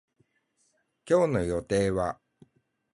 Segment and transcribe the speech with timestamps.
[1.07, 2.19] 今日の予定は